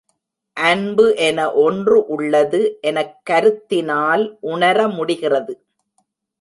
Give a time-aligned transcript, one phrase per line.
[0.57, 2.77] அன்பு என ஒன்று உள்ளது
[2.81, 5.53] எனக் கருத்தினால் உணரமுடிகிறது.